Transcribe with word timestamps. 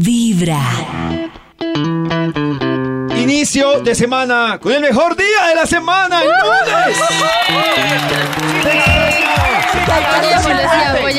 Vibra. 0.00 0.60
Inicio 3.16 3.80
de 3.80 3.94
semana 3.94 4.58
con 4.60 4.72
el 4.72 4.80
mejor 4.80 5.16
día 5.16 5.48
de 5.50 5.54
la 5.54 5.66
semana, 5.66 6.20
el 6.20 6.28
lunes. 6.28 6.98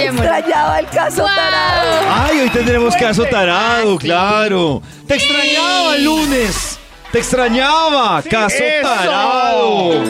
Extrañaba 0.09 0.79
el 0.79 0.87
caso 0.87 1.23
tarado. 1.23 2.01
Ay, 2.09 2.39
hoy 2.39 2.49
tendremos 2.49 2.95
caso 2.95 3.23
tarado, 3.25 3.97
claro. 3.97 4.81
Te 5.07 5.15
extrañaba 5.15 5.95
el 5.95 6.03
lunes. 6.03 6.79
Te 7.11 7.19
extrañaba, 7.19 8.21
caso 8.23 8.63
tarado. 8.81 10.03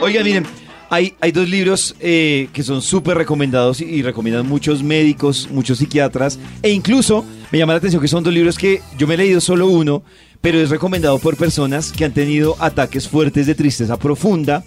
Oigan, 0.00 0.24
miren, 0.24 0.46
hay, 0.90 1.14
hay 1.20 1.30
dos 1.30 1.48
libros 1.48 1.94
eh, 2.00 2.48
que 2.52 2.64
son 2.64 2.82
súper 2.82 3.16
recomendados 3.16 3.80
y, 3.80 3.84
y 3.84 4.02
recomiendan 4.02 4.48
muchos 4.48 4.82
médicos, 4.82 5.48
muchos 5.50 5.78
psiquiatras, 5.78 6.38
e 6.62 6.70
incluso 6.70 7.24
me 7.52 7.58
llama 7.58 7.74
la 7.74 7.78
atención 7.78 8.00
que 8.02 8.08
son 8.08 8.24
dos 8.24 8.32
libros 8.32 8.56
que 8.58 8.80
yo 8.98 9.06
me 9.06 9.14
he 9.14 9.18
leído 9.18 9.40
solo 9.40 9.66
uno, 9.68 10.02
pero 10.40 10.58
es 10.58 10.70
recomendado 10.70 11.18
por 11.18 11.36
personas 11.36 11.92
que 11.92 12.04
han 12.04 12.12
tenido 12.12 12.56
ataques 12.58 13.08
fuertes 13.08 13.46
de 13.46 13.54
tristeza 13.54 13.96
profunda 13.98 14.64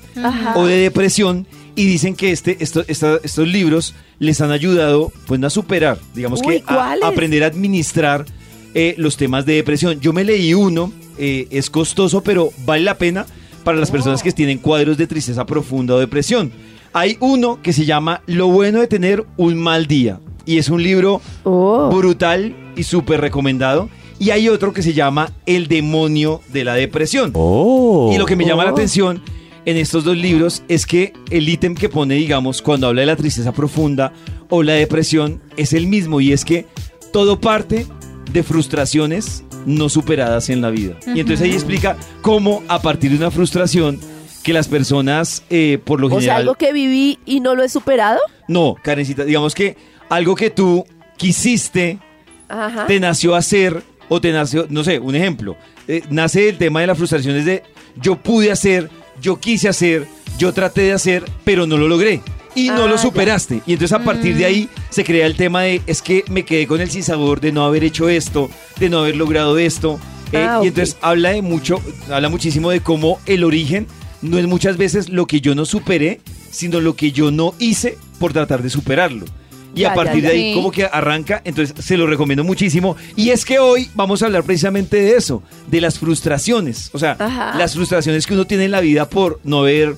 o 0.56 0.66
de 0.66 0.78
depresión 0.78 1.46
y 1.76 1.86
dicen 1.86 2.16
que 2.16 2.32
este, 2.32 2.56
esto- 2.64 2.86
esta- 2.88 3.20
estos 3.24 3.48
libros 3.48 3.94
les 4.20 4.40
han 4.40 4.52
ayudado 4.52 5.12
pues 5.28 5.44
a 5.44 5.50
superar, 5.50 5.98
digamos 6.14 6.40
Uy, 6.46 6.60
que 6.62 6.64
aprender 7.04 7.44
a 7.44 7.48
administrar 7.48 8.26
eh, 8.74 8.94
los 8.98 9.18
temas 9.18 9.46
de 9.46 9.54
depresión. 9.56 10.00
Yo 10.00 10.14
me 10.14 10.24
leí 10.24 10.54
uno, 10.54 10.94
eh, 11.18 11.48
es 11.50 11.70
costoso, 11.70 12.22
pero 12.22 12.52
vale 12.66 12.84
la 12.84 12.98
pena 12.98 13.26
para 13.64 13.78
las 13.78 13.90
personas 13.90 14.22
que 14.22 14.32
tienen 14.32 14.60
cuadros 14.60 14.98
de 14.98 15.08
tristeza 15.08 15.46
profunda 15.46 15.96
o 15.96 16.00
depresión. 16.00 16.52
Hay 16.94 17.18
uno 17.20 17.62
que 17.62 17.74
se 17.74 17.86
llama 17.86 18.22
Lo 18.28 18.48
bueno 18.48 18.80
de 18.80 18.88
tener 18.88 19.26
un 19.38 19.56
mal 19.58 19.88
día 19.88 20.20
y 20.46 20.58
es 20.58 20.70
un 20.70 20.82
libro 20.84 21.22
Oh. 21.44 21.90
brutal 21.92 22.56
y 22.76 22.84
súper 22.84 23.22
recomendado. 23.22 23.90
Y 24.20 24.30
hay 24.30 24.48
otro 24.48 24.72
que 24.74 24.82
se 24.82 24.94
llama 24.94 25.32
El 25.46 25.68
demonio 25.68 26.42
de 26.54 26.64
la 26.64 26.74
depresión. 26.76 27.30
Y 27.32 28.18
lo 28.18 28.26
que 28.26 28.36
me 28.36 28.46
llama 28.46 28.64
la 28.64 28.72
Oh. 28.72 28.74
atención 28.74 29.22
en 29.66 29.78
estos 29.78 30.04
dos 30.04 30.16
libros 30.16 30.64
es 30.68 30.86
que 30.86 31.12
el 31.32 31.50
ítem 31.50 31.76
que 31.76 31.90
pone, 31.90 32.16
digamos, 32.16 32.62
cuando 32.62 32.88
habla 32.88 33.02
de 33.02 33.08
la 33.08 33.16
tristeza 33.16 33.52
profunda 33.52 34.14
o 34.50 34.64
la 34.64 34.74
depresión 34.74 35.42
es 35.58 35.74
el 35.74 35.88
mismo 35.88 36.22
y 36.22 36.32
es 36.32 36.46
que 36.46 36.66
todo 37.12 37.42
parte 37.42 37.86
de 38.32 38.44
frustraciones 38.44 39.44
no 39.66 39.90
superadas 39.90 40.50
en 40.50 40.62
la 40.62 40.70
vida. 40.70 40.96
Y 41.08 41.20
entonces 41.20 41.42
ahí 41.42 41.54
explica 41.54 41.98
cómo 42.22 42.62
a 42.68 42.82
partir 42.82 43.12
de 43.12 43.18
una 43.18 43.32
frustración 43.32 44.00
que 44.44 44.54
las 44.54 44.68
personas, 44.68 45.42
eh, 45.50 45.80
por 45.84 46.00
lo 46.00 46.08
O 46.08 46.10
sea, 46.12 46.20
general... 46.20 46.42
algo 46.42 46.56
que 46.56 46.72
viví 46.72 47.18
y 47.26 47.40
no 47.40 47.56
lo 47.56 47.64
he 47.64 47.70
superado. 47.70 48.20
No, 48.48 48.76
Karencita, 48.84 49.24
digamos 49.26 49.56
que 49.56 49.76
algo 50.10 50.36
que 50.36 50.50
tú 50.50 50.86
quisiste, 51.18 52.00
Ajá. 52.48 52.86
te 52.88 53.00
nació 53.00 53.36
hacer 53.36 53.82
o 54.10 54.22
te 54.22 54.32
nació, 54.32 54.68
no 54.70 54.84
sé, 54.84 55.00
un 55.00 55.16
ejemplo, 55.16 55.56
eh, 55.88 56.04
nace 56.10 56.50
el 56.50 56.58
tema 56.58 56.82
de 56.82 56.88
la 56.88 56.96
frustración 56.96 57.36
es 57.38 57.46
de 57.46 57.64
yo 58.02 58.16
pude 58.18 58.52
hacer, 58.52 58.90
yo 59.22 59.40
quise 59.40 59.68
hacer, 59.70 60.08
yo 60.38 60.54
traté 60.54 60.82
de 60.82 60.94
hacer, 60.94 61.24
pero 61.44 61.66
no 61.66 61.78
lo 61.78 61.88
logré. 61.88 62.22
Y 62.58 62.68
no 62.70 62.84
Ah, 62.84 62.88
lo 62.88 62.96
ya. 62.96 63.02
superaste. 63.02 63.62
Y 63.66 63.74
entonces 63.74 63.92
a 63.92 64.04
partir 64.04 64.36
de 64.38 64.46
ahí 64.46 64.70
se 64.90 65.04
crea 65.04 65.26
el 65.26 65.36
tema 65.36 65.64
de 65.64 65.82
es 65.88 66.02
que 66.02 66.24
me 66.30 66.46
quedé 66.46 66.68
con 66.68 66.80
el 66.80 66.90
sinsabor 66.90 67.42
de 67.42 67.52
no 67.52 67.66
haber 67.66 67.84
hecho 67.84 68.08
esto, 68.08 68.50
de 68.80 68.90
no 68.90 69.00
haber 69.00 69.18
logrado 69.18 69.58
esto. 69.58 70.00
eh, 70.32 70.38
Ah, 70.50 70.62
Y 70.64 70.68
entonces 70.68 70.96
habla 71.02 71.32
de 71.32 71.42
mucho, 71.42 71.82
habla 72.10 72.30
muchísimo 72.30 72.70
de 72.72 72.80
cómo 72.80 73.20
el 73.26 73.44
origen 73.44 73.88
no 74.22 74.38
es 74.38 74.48
muchas 74.48 74.78
veces 74.78 75.10
lo 75.10 75.26
que 75.28 75.42
yo 75.42 75.54
no 75.54 75.66
superé, 75.66 76.22
sino 76.50 76.80
lo 76.80 76.96
que 76.96 77.12
yo 77.12 77.30
no 77.30 77.54
hice 77.60 77.98
por 78.20 78.32
tratar 78.32 78.64
de 78.64 78.70
superarlo. 78.70 79.26
Y 79.76 79.84
a 79.84 79.94
partir 79.94 80.24
de 80.24 80.30
ahí, 80.30 80.54
como 80.54 80.72
que 80.72 80.86
arranca, 80.86 81.42
entonces 81.44 81.76
se 81.84 81.98
lo 81.98 82.08
recomiendo 82.08 82.44
muchísimo. 82.44 82.96
Y 83.16 83.30
es 83.30 83.46
que 83.46 83.60
hoy 83.60 83.90
vamos 83.94 84.22
a 84.22 84.28
hablar 84.28 84.44
precisamente 84.44 84.98
de 84.98 85.16
eso, 85.16 85.44
de 85.68 85.82
las 85.82 86.00
frustraciones. 86.00 86.90
O 86.94 87.00
sea, 87.00 87.18
Ajá. 87.20 87.58
las 87.58 87.74
frustraciones 87.76 88.26
que 88.26 88.34
uno 88.34 88.46
tiene 88.46 88.66
en 88.66 88.72
la 88.72 88.80
vida 88.80 89.10
por 89.10 89.40
no 89.44 89.60
haber 89.60 89.96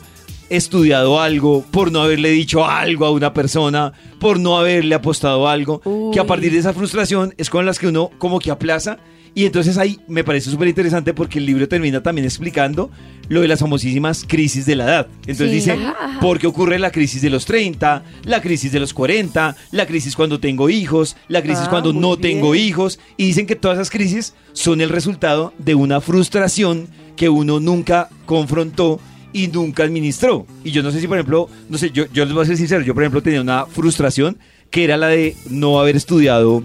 estudiado 0.50 1.20
algo, 1.22 1.64
por 1.72 1.92
no 1.92 2.02
haberle 2.02 2.30
dicho 2.30 2.66
algo 2.66 3.06
a 3.06 3.12
una 3.12 3.34
persona, 3.34 3.94
por 4.20 4.40
no 4.40 4.58
haberle 4.58 4.96
apostado 4.96 5.48
algo, 5.48 5.82
que 6.14 6.20
a 6.20 6.26
partir 6.26 6.52
de 6.52 6.60
esa 6.60 6.74
frustración 6.74 7.34
es 7.38 7.50
con 7.50 7.66
las 7.66 7.80
que 7.80 7.88
uno 7.88 8.10
como 8.18 8.40
que 8.40 8.52
aplaza. 8.52 8.98
Y 9.38 9.46
entonces 9.46 9.78
ahí 9.78 10.00
me 10.08 10.24
parece 10.24 10.50
súper 10.50 10.68
interesante 10.68 11.14
porque 11.14 11.38
el 11.38 11.46
libro 11.46 11.68
termina 11.68 12.02
también 12.02 12.26
explicando 12.26 12.90
lo 13.30 13.42
de 13.42 13.48
las 13.48 13.60
famosísimas 13.60 14.26
crisis 14.28 14.66
de 14.66 14.76
la 14.76 14.86
edad. 14.86 15.08
Entonces 15.28 15.50
Sí. 15.52 15.56
dice. 15.58 15.78
¿por 16.20 16.40
qué 16.40 16.48
ocurre 16.48 16.80
la 16.80 16.90
crisis 16.90 17.22
de 17.22 17.30
los 17.30 17.46
30, 17.46 18.04
la 18.24 18.42
crisis 18.42 18.72
de 18.72 18.80
los 18.80 18.96
40, 18.96 19.56
la 19.70 19.86
crisis 19.86 20.16
cuando 20.16 20.40
tengo 20.40 20.72
hijos, 20.72 21.16
la 21.28 21.44
crisis 21.44 21.66
Ah, 21.68 21.70
cuando 21.70 21.94
no 21.94 22.18
bien. 22.18 22.22
tengo 22.40 22.56
hijos? 22.56 23.00
Y 23.16 23.26
dicen 23.28 23.46
que 23.46 23.56
todas 23.56 23.78
esas 23.78 23.92
crisis 23.92 24.34
son 24.54 24.82
el 24.82 24.90
resultado 24.90 25.54
de 25.60 25.76
una 25.76 26.02
frustración 26.02 26.88
que 27.16 27.30
uno 27.30 27.60
nunca 27.60 28.10
confrontó 28.26 29.00
y 29.34 29.50
nunca 29.50 29.84
administró. 29.84 30.48
Y 30.64 30.72
yo 30.72 30.82
no 30.82 30.90
sé 30.90 31.00
si, 31.00 31.08
por 31.08 31.18
ejemplo, 31.18 31.48
no 31.70 31.78
sé, 31.78 31.92
yo, 31.92 32.06
yo 32.12 32.26
les 32.26 32.34
voy 32.34 32.42
a 32.42 32.48
ser 32.48 32.58
sincero, 32.58 32.82
yo 32.84 32.96
por 32.96 33.04
ejemplo 33.04 33.22
tenía 33.22 33.42
una 33.42 33.68
frustración 33.68 34.40
que 34.72 34.84
era 34.84 34.98
la 34.98 35.10
de 35.10 35.36
no 35.52 35.80
haber 35.80 35.96
estudiado 35.96 36.64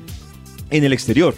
en 0.70 0.84
el 0.84 0.94
exterior. 0.94 1.34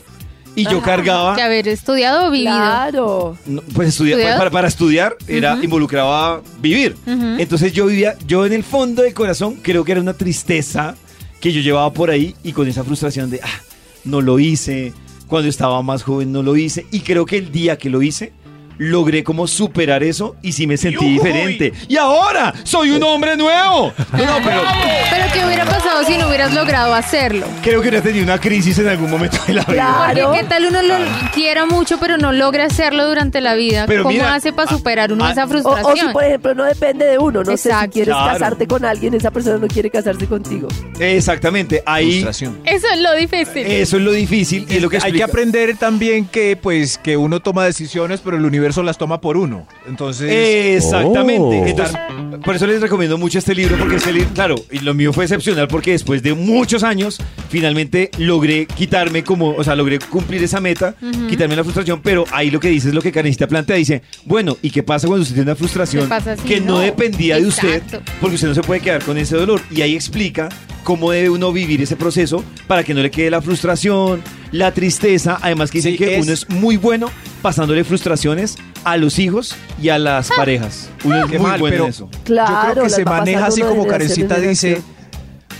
Y 0.57 0.65
yo 0.65 0.79
Ajá. 0.79 0.83
cargaba... 0.83 1.35
De 1.35 1.43
haber 1.43 1.67
estudiado 1.69 2.29
o 2.29 2.31
vivido. 2.31 2.53
Claro. 2.55 3.37
No, 3.47 3.61
pues 3.75 3.89
estudiar, 3.89 4.19
¿Estudiado? 4.19 4.39
para, 4.39 4.51
para 4.51 4.69
estudiar 4.69 5.17
era 5.27 5.59
involucraba 5.63 6.43
vivir. 6.61 6.97
Ujú. 7.07 7.37
Entonces 7.39 7.73
yo 7.73 7.87
vivía, 7.87 8.15
yo 8.27 8.47
en 8.47 8.53
el 8.53 8.63
fondo 8.63 9.03
del 9.03 9.15
corazón 9.15 9.57
creo 9.63 9.85
que 9.85 9.93
era 9.93 10.01
una 10.01 10.15
tristeza 10.15 10.95
que 11.41 11.53
yo 11.53 11.61
llevaba 11.61 11.93
por 11.93 12.11
ahí 12.11 12.35
y 12.45 12.53
con 12.53 12.69
esa 12.69 12.85
frustración 12.85 13.31
de, 13.31 13.41
ah, 13.43 13.61
no 14.05 14.21
lo 14.21 14.39
hice, 14.39 14.93
cuando 15.27 15.49
estaba 15.49 15.83
más 15.83 16.03
joven 16.03 16.31
no 16.31 16.43
lo 16.43 16.57
hice 16.57 16.87
y 16.93 17.01
creo 17.01 17.27
que 17.27 17.39
el 17.39 17.51
día 17.51 17.77
que 17.77 17.91
lo 17.91 18.01
hice 18.03 18.33
logré 18.79 19.23
como 19.25 19.47
superar 19.47 20.03
eso 20.03 20.37
y 20.43 20.53
sí 20.53 20.67
me 20.67 20.77
sentí 20.77 21.05
diferente. 21.13 21.73
Y 21.89 21.97
ahora 21.97 22.53
soy 22.65 22.91
un 22.91 23.03
hombre 23.03 23.37
nuevo. 23.37 23.93
No, 24.13 24.37
pero 24.45 24.63
Pero 25.11 25.25
¿qué 25.33 25.45
hubiera 25.47 25.65
pasado 25.65 26.05
si 26.05 26.17
no 26.19 26.29
hubieras 26.29 26.53
logrado 26.55 26.95
hacerlo? 26.95 27.47
creo 27.63 27.81
que 27.83 27.89
hubiera 27.89 28.03
tenido 28.03 28.25
una 28.25 28.39
crisis 28.39 28.79
en 28.79 28.89
algún 28.89 29.11
momento 29.11 29.39
de 29.47 29.55
la 29.55 29.63
vida. 29.65 29.75
Claro. 29.75 30.25
Porque 30.29 30.41
qué 30.41 30.45
tal 30.47 30.65
uno 30.67 30.83
lo 30.83 30.95
quiera 31.35 31.67
mucho 31.67 31.99
pero 31.99 32.17
no 32.19 32.33
logra 32.33 32.65
hacerlo 32.67 33.07
durante 33.09 33.41
la 33.41 33.55
vida. 33.55 33.85
Pero 33.87 34.03
¿Cómo 34.05 34.15
mira, 34.15 34.35
hace 34.35 34.53
para 34.53 34.71
ah, 34.71 34.75
superar 34.77 35.13
uno 35.13 35.25
ah, 35.25 35.33
esa 35.33 35.45
O, 35.45 35.49
frustración? 35.49 35.93
o 35.93 35.97
si, 36.09 36.13
por 36.13 36.25
ejemplo, 36.25 36.55
no 36.55 36.65
depende 36.65 37.05
de 37.07 37.19
uno. 37.19 37.43
No 37.45 37.53
sé 37.53 37.57
si 37.59 37.69
Exacto. 37.69 37.93
quieres 37.93 38.15
Claro. 38.15 38.33
casarte 38.39 38.67
con 38.67 38.85
alguien, 38.85 39.15
esa 39.15 39.31
persona 39.31 39.59
no 39.59 39.69
quiere 39.69 39.91
casarse 39.91 40.27
contigo. 40.27 40.69
Exactamente, 40.99 41.83
ahí 41.87 42.13
Frustración. 42.23 42.59
Eso 42.65 42.87
es 42.93 43.01
lo 43.01 43.13
difícil. 43.15 43.67
eso 43.67 43.97
es 43.97 44.03
lo 44.03 44.13
difícil 44.13 44.67
y 44.69 44.77
es 44.77 44.83
lo 44.83 44.89
que 44.91 44.97
Hay 44.97 45.03
que 45.03 45.09
explica- 45.09 45.25
aprender 45.27 45.77
también 45.77 46.27
que 46.27 46.57
pues 46.57 46.99
que 46.99 47.17
uno 47.17 47.41
toma 47.41 47.65
decisiones, 47.65 48.21
pero 48.21 48.37
el 48.37 48.45
universo 48.45 48.64
las 48.85 48.99
toma 48.99 49.21
por 49.21 49.37
uno. 49.37 49.67
Entonces, 49.87 50.31
Exactamente. 50.77 51.63
Oh. 51.63 51.67
Entonces, 51.67 51.97
por 52.45 52.57
eso 52.57 52.67
les 52.67 52.81
recomiendo 52.81 53.19
mucho 53.19 53.39
este 53.39 53.55
libro, 53.55 53.77
porque 53.79 53.97
este 53.97 54.13
libro, 54.13 54.31
claro, 54.35 54.55
y 54.71 54.81
lo 54.81 54.95
mío 54.95 55.13
fue 55.13 55.25
excepcional 55.25 55.69
porque 55.69 55.93
después 55.93 56.23
de 56.23 56.35
muchos 56.35 56.83
años, 56.83 57.21
finalmente 57.49 58.11
logré 58.19 58.67
quitarme 58.67 59.25
como, 59.25 59.51
o 59.51 59.65
sea, 59.65 59.75
logré 59.75 59.99
cumplir 59.99 60.43
esa 60.43 60.61
meta, 60.61 60.95
quitarme 61.29 61.57
la 61.57 61.65
frustración, 61.65 62.01
pero 62.03 62.25
ahí 62.33 62.51
lo 62.51 62.61
que 62.61 62.69
dice 62.69 62.89
es 62.89 62.95
lo 62.95 63.03
que 63.03 63.13
Karencita 63.13 63.47
plantea, 63.47 63.77
dice, 63.77 64.03
bueno, 64.25 64.57
¿y 64.63 64.71
qué 64.71 64.83
pasa 64.83 65.07
cuando 65.07 65.23
usted 65.23 65.35
tiene 65.35 65.51
una 65.51 65.57
frustración 65.57 66.05
¿Qué 66.05 66.09
pasa 66.09 66.37
si 66.37 66.43
que 66.43 66.61
no, 66.61 66.75
no? 66.75 66.79
dependía 66.81 67.37
de 67.37 67.47
usted? 67.47 67.83
Porque 68.21 68.37
usted 68.37 68.49
no 68.49 68.55
se 68.55 68.63
puede 68.63 68.81
quedar 68.81 69.03
con 69.03 69.19
ese 69.19 69.37
dolor. 69.37 69.61
Y 69.71 69.83
ahí 69.83 69.95
explica 69.95 70.49
cómo 70.85 71.11
debe 71.11 71.31
uno 71.31 71.53
vivir 71.53 71.83
ese 71.83 71.97
proceso 71.97 72.45
para 72.69 72.85
que 72.85 72.95
no 72.95 73.01
le 73.03 73.11
quede 73.11 73.31
la 73.31 73.43
frustración, 73.43 74.23
la 74.53 74.71
tristeza. 74.73 75.39
Además 75.43 75.71
que 75.71 75.79
dicen 75.79 75.93
Sí, 75.93 75.99
que 75.99 76.17
es- 76.19 76.23
uno 76.23 76.33
es 76.33 76.49
muy 76.49 76.77
bueno 76.77 77.11
pasándole 77.43 77.83
frustraciones 77.83 78.57
a 78.85 78.97
los 78.97 79.19
hijos 79.19 79.57
y 79.83 79.89
a 79.89 79.99
las 79.99 80.29
parejas. 80.29 80.91
Uno 81.03 81.25
es 81.25 81.31
Qué 81.31 81.39
muy 81.39 81.49
mal, 81.51 81.59
bueno 81.61 81.73
pero 81.75 81.85
en 81.87 81.91
eso. 81.91 82.11
Claro. 82.25 82.53
yo 82.69 82.73
creo 82.73 82.85
que 82.85 82.91
se 82.91 83.05
maneja 83.05 83.47
así 83.47 83.63
como 83.63 83.87
Karencita 83.87 84.39
dice, 84.39 84.81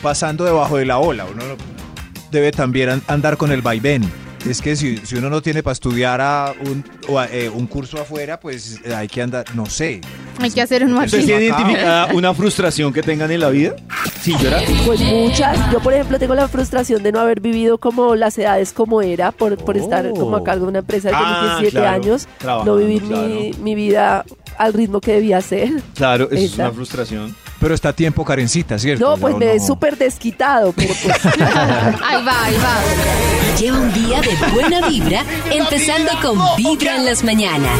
pasando 0.03 0.45
debajo 0.45 0.77
de 0.77 0.85
la 0.87 0.99
ola. 0.99 1.25
Uno 1.25 1.43
debe 2.31 2.53
también 2.53 2.91
an- 2.91 3.03
andar 3.09 3.37
con 3.37 3.51
el 3.53 3.63
vaivén. 3.63 4.03
Es 4.49 4.61
que 4.61 4.77
si, 4.77 4.99
si 4.99 5.17
uno 5.17 5.31
no 5.31 5.41
tiene 5.41 5.63
para 5.63 5.73
estudiar 5.73 6.21
a 6.21 6.53
un, 6.67 6.85
o 7.09 7.19
a, 7.19 7.27
eh, 7.29 7.49
un 7.49 7.67
curso 7.67 7.99
afuera, 8.01 8.39
pues 8.39 8.79
eh, 8.85 8.95
hay 8.95 9.09
que 9.09 9.23
andar, 9.23 9.45
no 9.55 9.65
sé. 9.65 10.03
Hay 10.39 10.51
que 10.51 10.61
hacer 10.61 10.85
un 10.85 10.93
¿Ustedes 10.95 11.15
aquí. 11.15 11.27
tienen 11.27 11.51
Acá. 11.53 11.61
identificada 11.63 12.07
una 12.15 12.35
frustración 12.35 12.93
que 12.93 13.03
tengan 13.03 13.31
en 13.31 13.41
la 13.41 13.49
vida? 13.49 13.75
Sin 14.21 14.37
llorar. 14.39 14.63
Pues 14.85 15.01
muchas. 15.01 15.73
Yo, 15.73 15.81
por 15.81 15.95
ejemplo, 15.95 16.19
tengo 16.19 16.35
la 16.35 16.47
frustración 16.49 17.03
de 17.03 17.13
no 17.13 17.21
haber 17.21 17.41
vivido 17.41 17.79
como 17.79 18.17
las 18.17 18.37
edades 18.37 18.73
como 18.75 19.01
era, 19.01 19.33
por, 19.33 19.57
por 19.57 19.79
estar 19.79 20.11
como 20.11 20.37
a 20.37 20.45
cargo 20.45 20.65
de 20.67 20.71
una 20.71 20.79
empresa 20.81 21.09
desde 21.09 21.23
Ah, 21.25 21.41
mis 21.61 21.71
17 21.71 21.71
claro. 21.81 21.95
años, 22.03 22.27
no 22.27 22.39
Trabajando, 22.39 22.77
vivir 22.77 23.03
mi, 23.03 23.09
claro. 23.09 23.65
mi 23.65 23.75
vida 23.75 24.25
al 24.59 24.73
ritmo 24.75 25.01
que 25.01 25.13
debía 25.15 25.41
ser. 25.41 25.71
Claro, 25.95 26.29
eso 26.31 26.45
es 26.45 26.55
una 26.59 26.71
frustración. 26.71 27.35
Pero 27.65 27.75
está 27.75 27.89
a 27.89 27.93
tiempo, 27.95 28.27
Karencita, 28.27 28.79
¿cierto? 28.79 29.09
No, 29.09 29.17
pues 29.17 29.39
me 29.39 29.53
he 29.53 29.57
no. 29.57 29.67
súper 29.67 29.97
desquitado, 29.97 30.75
pero 30.75 30.93
pues 31.03 31.25
Ahí 31.25 32.23
va, 32.23 32.45
ahí 32.45 32.57
va. 32.57 33.57
Lleva 33.59 33.81
un 33.81 33.95
día 33.95 34.21
de 34.21 34.37
buena 34.53 34.87
vibra, 34.87 35.25
empezando 35.51 36.11
con 36.21 36.39
Vibra 36.59 36.97
en 36.97 37.07
las 37.07 37.25
mañanas. 37.25 37.73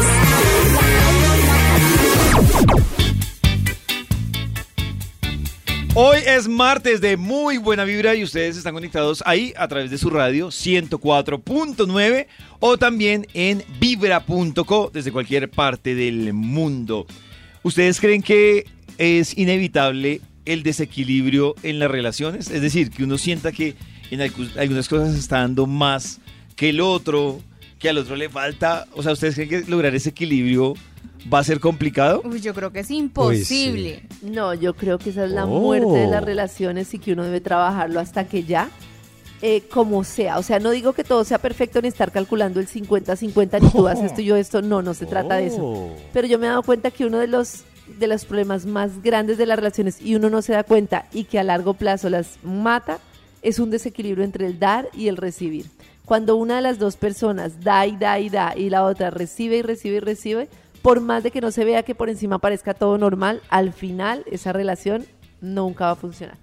Hoy 5.93 6.17
es 6.25 6.47
martes 6.47 6.99
de 6.99 7.15
muy 7.15 7.59
buena 7.59 7.83
vibra 7.83 8.15
y 8.15 8.23
ustedes 8.23 8.57
están 8.57 8.73
conectados 8.73 9.21
ahí 9.23 9.53
a 9.55 9.67
través 9.67 9.91
de 9.91 9.99
su 9.99 10.09
radio 10.09 10.47
104.9 10.47 12.25
o 12.59 12.77
también 12.79 13.27
en 13.35 13.63
vibra.co 13.79 14.89
desde 14.91 15.11
cualquier 15.11 15.47
parte 15.51 15.93
del 15.93 16.33
mundo. 16.33 17.05
¿Ustedes 17.61 17.99
creen 17.99 18.23
que 18.23 18.65
es 18.97 19.37
inevitable 19.37 20.21
el 20.45 20.63
desequilibrio 20.63 21.55
en 21.63 21.79
las 21.79 21.89
relaciones? 21.91 22.49
Es 22.49 22.61
decir, 22.61 22.89
que 22.91 23.03
uno 23.03 23.17
sienta 23.17 23.51
que 23.51 23.75
en 24.11 24.19
algu- 24.19 24.55
algunas 24.57 24.87
cosas 24.87 25.13
se 25.13 25.19
está 25.19 25.39
dando 25.39 25.65
más 25.65 26.19
que 26.55 26.69
el 26.69 26.79
otro, 26.81 27.39
que 27.79 27.89
al 27.89 27.97
otro 27.97 28.15
le 28.15 28.29
falta. 28.29 28.85
O 28.93 29.03
sea, 29.03 29.11
¿ustedes 29.13 29.35
creen 29.35 29.49
que 29.49 29.63
lograr 29.69 29.93
ese 29.95 30.09
equilibrio 30.09 30.73
va 31.33 31.39
a 31.39 31.43
ser 31.43 31.59
complicado? 31.59 32.21
Uy, 32.23 32.39
yo 32.39 32.53
creo 32.53 32.71
que 32.71 32.79
es 32.81 32.91
imposible. 32.91 34.03
No, 34.21 34.53
yo 34.53 34.75
creo 34.75 34.97
que 34.99 35.09
esa 35.09 35.25
es 35.25 35.31
la 35.31 35.45
Oh. 35.45 35.59
muerte 35.59 35.87
de 35.99 36.07
las 36.07 36.23
relaciones 36.23 36.93
y 36.93 36.99
que 36.99 37.13
uno 37.13 37.23
debe 37.23 37.41
trabajarlo 37.41 37.99
hasta 37.99 38.25
que 38.27 38.43
ya, 38.43 38.69
eh, 39.41 39.63
como 39.71 40.03
sea. 40.03 40.37
O 40.37 40.43
sea, 40.43 40.59
no 40.59 40.69
digo 40.71 40.93
que 40.93 41.03
todo 41.03 41.23
sea 41.25 41.39
perfecto 41.39 41.81
ni 41.81 41.87
estar 41.87 42.11
calculando 42.11 42.59
el 42.59 42.67
50-50, 42.67 43.59
ni 43.61 43.69
tú 43.71 43.87
haces 43.87 44.05
esto 44.11 44.21
y 44.21 44.25
yo 44.25 44.35
esto. 44.37 44.61
No, 44.61 44.81
no 44.81 44.93
se 44.93 45.05
trata 45.07 45.35
de 45.35 45.47
eso. 45.47 45.57
Oh. 45.63 45.95
Pero 46.13 46.27
yo 46.27 46.37
me 46.39 46.45
he 46.45 46.49
dado 46.49 46.63
cuenta 46.63 46.91
que 46.91 47.05
uno 47.05 47.17
de 47.19 47.27
los, 47.27 47.63
de 47.87 48.07
los 48.07 48.25
problemas 48.25 48.65
más 48.65 49.01
grandes 49.01 49.37
de 49.37 49.45
las 49.45 49.57
relaciones 49.57 50.01
y 50.01 50.15
uno 50.15 50.29
no 50.29 50.41
se 50.41 50.53
da 50.53 50.63
cuenta 50.63 51.05
y 51.13 51.25
que 51.25 51.39
a 51.39 51.43
largo 51.43 51.73
plazo 51.75 52.09
las 52.09 52.37
mata 52.43 52.99
es 53.41 53.59
un 53.59 53.69
desequilibrio 53.69 54.23
entre 54.23 54.47
el 54.47 54.59
dar 54.59 54.89
y 54.93 55.07
el 55.07 55.17
recibir. 55.17 55.67
Cuando 56.03 56.35
una 56.35 56.55
de 56.57 56.61
las 56.61 56.79
dos 56.79 56.97
personas 56.97 57.61
da 57.63 57.85
y 57.85 57.95
da 57.97 58.19
y 58.19 58.29
da 58.29 58.53
y 58.55 58.69
la 58.69 58.83
otra 58.83 59.09
recibe 59.11 59.57
y 59.57 59.61
recibe 59.61 59.97
y 59.97 59.99
recibe, 59.99 60.49
por 60.81 60.99
más 61.01 61.23
de 61.23 61.31
que 61.31 61.41
no 61.41 61.51
se 61.51 61.65
vea 61.65 61.83
que 61.83 61.95
por 61.95 62.09
encima 62.09 62.39
parezca 62.39 62.73
todo 62.73 62.97
normal, 62.97 63.41
al 63.49 63.73
final 63.73 64.23
esa 64.31 64.51
relación 64.53 65.05
nunca 65.41 65.85
va 65.85 65.91
a 65.91 65.95
funcionar. 65.95 66.37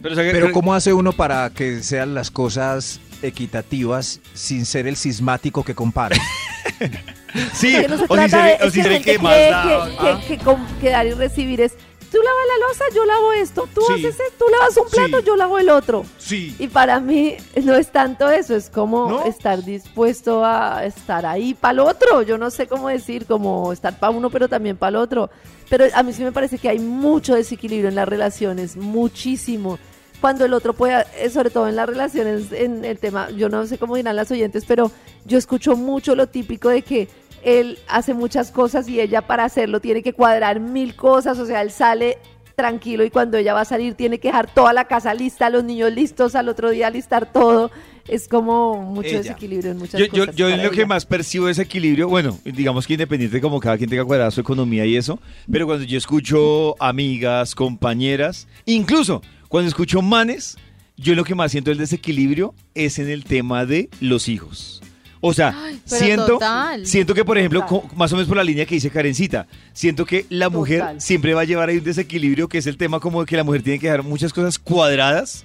Pero, 0.00 0.12
o 0.12 0.14
sea, 0.14 0.24
que- 0.24 0.32
Pero 0.32 0.52
¿cómo 0.52 0.72
hace 0.74 0.94
uno 0.94 1.12
para 1.12 1.50
que 1.50 1.82
sean 1.82 2.14
las 2.14 2.30
cosas 2.30 3.00
equitativas 3.22 4.20
sin 4.32 4.64
ser 4.64 4.86
el 4.86 4.96
sismático 4.96 5.62
que 5.62 5.74
compara? 5.74 6.16
Sí, 7.54 7.76
no 7.88 7.98
se 7.98 8.04
o 8.08 8.16
si 8.16 8.28
se 8.30 8.36
de- 8.38 8.58
o 8.66 8.70
si 8.70 8.82
que 8.82 9.18
se 9.18 9.20
ah. 9.24 10.20
que- 10.20 10.36
que 10.36 10.44
con- 10.44 10.66
que 10.80 10.90
dar 10.90 11.06
y 11.06 11.12
recibir 11.12 11.60
es, 11.60 11.72
tú 12.10 12.18
lavas 12.18 12.42
la 12.48 12.66
losa, 12.68 12.84
yo 12.94 13.04
lavo 13.04 13.32
esto, 13.34 13.68
tú 13.72 13.82
Sí. 13.86 13.92
haces 13.94 14.18
esto, 14.20 14.44
tú 14.44 14.44
lavas 14.50 14.76
un 14.76 14.88
plato, 14.90 15.18
Sí. 15.20 15.24
yo 15.26 15.36
lavo 15.36 15.58
el 15.58 15.68
otro. 15.68 16.04
Sí. 16.18 16.56
Y 16.58 16.66
para 16.68 16.98
mí 16.98 17.36
no 17.62 17.74
es 17.76 17.88
tanto 17.92 18.28
eso, 18.30 18.56
es 18.56 18.68
como 18.68 19.08
¿No? 19.08 19.24
estar 19.24 19.62
dispuesto 19.64 20.44
a 20.44 20.84
estar 20.84 21.24
ahí 21.24 21.54
para 21.54 21.72
el 21.72 21.78
otro. 21.80 22.22
Yo 22.22 22.36
no 22.36 22.50
sé 22.50 22.66
cómo 22.66 22.88
decir, 22.88 23.26
como 23.26 23.72
estar 23.72 23.96
para 23.98 24.10
uno, 24.10 24.28
pero 24.30 24.48
también 24.48 24.76
para 24.76 24.90
el 24.90 24.96
otro. 24.96 25.30
Pero 25.68 25.84
a 25.94 26.02
mí 26.02 26.12
sí 26.12 26.24
me 26.24 26.32
parece 26.32 26.58
que 26.58 26.68
hay 26.68 26.80
mucho 26.80 27.34
desequilibrio 27.36 27.88
en 27.90 27.94
las 27.94 28.08
relaciones, 28.08 28.76
muchísimo. 28.76 29.78
Cuando 30.20 30.44
el 30.44 30.52
otro 30.52 30.74
puede, 30.74 31.04
eh, 31.18 31.30
sobre 31.30 31.50
todo 31.50 31.68
en 31.68 31.76
las 31.76 31.88
relaciones, 31.88 32.52
en 32.52 32.84
el 32.84 32.98
tema, 32.98 33.30
yo 33.30 33.48
no 33.48 33.66
sé 33.66 33.78
cómo 33.78 33.96
dirán 33.96 34.16
las 34.16 34.30
oyentes, 34.30 34.64
pero 34.66 34.90
yo 35.24 35.38
escucho 35.38 35.76
mucho 35.76 36.14
lo 36.14 36.26
típico 36.28 36.68
de 36.68 36.82
que 36.82 37.08
él 37.42 37.78
hace 37.88 38.12
muchas 38.12 38.50
cosas 38.50 38.86
y 38.88 39.00
ella 39.00 39.22
para 39.22 39.44
hacerlo 39.44 39.80
tiene 39.80 40.02
que 40.02 40.12
cuadrar 40.12 40.60
mil 40.60 40.94
cosas, 40.94 41.38
o 41.38 41.46
sea, 41.46 41.62
él 41.62 41.70
sale 41.70 42.18
tranquilo 42.54 43.02
y 43.04 43.10
cuando 43.10 43.38
ella 43.38 43.54
va 43.54 43.62
a 43.62 43.64
salir 43.64 43.94
tiene 43.94 44.18
que 44.18 44.28
dejar 44.28 44.52
toda 44.52 44.74
la 44.74 44.84
casa 44.84 45.14
lista, 45.14 45.48
los 45.48 45.64
niños 45.64 45.90
listos, 45.94 46.34
al 46.34 46.50
otro 46.50 46.68
día 46.68 46.90
listar 46.90 47.32
todo. 47.32 47.70
Es 48.06 48.28
como 48.28 48.76
mucho 48.82 49.08
Ella. 49.08 49.18
desequilibrio 49.18 49.70
en 49.70 49.78
muchas 49.78 49.98
Yo, 49.98 50.06
yo, 50.06 50.24
cosas. 50.24 50.34
yo 50.36 50.50
para 50.50 50.62
lo 50.64 50.70
que 50.70 50.76
ella. 50.78 50.86
más 50.86 51.06
percibo 51.06 51.48
es 51.48 51.58
equilibrio, 51.58 52.08
bueno, 52.08 52.36
digamos 52.44 52.86
que 52.86 52.94
independiente 52.94 53.36
de 53.36 53.40
como 53.40 53.60
cada 53.60 53.78
quien 53.78 53.88
tenga 53.88 54.04
cuadrada 54.04 54.30
su 54.30 54.40
economía 54.42 54.84
y 54.84 54.96
eso, 54.96 55.18
pero 55.50 55.64
cuando 55.64 55.84
yo 55.86 55.96
escucho 55.96 56.74
amigas, 56.82 57.54
compañeras, 57.54 58.46
incluso 58.66 59.22
cuando 59.50 59.66
escucho 59.66 60.00
manes, 60.00 60.56
yo 60.96 61.16
lo 61.16 61.24
que 61.24 61.34
más 61.34 61.50
siento 61.50 61.72
el 61.72 61.76
desequilibrio 61.76 62.54
es 62.76 63.00
en 63.00 63.10
el 63.10 63.24
tema 63.24 63.66
de 63.66 63.90
los 64.00 64.28
hijos. 64.28 64.80
O 65.20 65.34
sea, 65.34 65.72
siento, 65.84 66.34
total. 66.34 66.86
siento 66.86 67.14
que, 67.14 67.24
por 67.24 67.36
ejemplo, 67.36 67.66
Total. 67.66 67.90
más 67.96 68.12
o 68.12 68.14
menos 68.14 68.28
por 68.28 68.36
la 68.36 68.44
línea 68.44 68.64
que 68.64 68.76
dice 68.76 68.90
Karencita, 68.90 69.48
siento 69.72 70.06
que 70.06 70.24
la 70.28 70.50
mujer 70.50 70.84
siempre 70.98 71.34
va 71.34 71.40
a 71.40 71.44
llevar 71.44 71.68
ahí 71.68 71.78
un 71.78 71.84
desequilibrio, 71.84 72.48
que 72.48 72.58
es 72.58 72.66
el 72.68 72.76
tema 72.76 73.00
como 73.00 73.22
de 73.22 73.26
que 73.26 73.36
la 73.36 73.42
mujer 73.42 73.62
tiene 73.62 73.80
que 73.80 73.88
dejar 73.88 74.04
muchas 74.04 74.32
cosas 74.32 74.56
cuadradas 74.56 75.44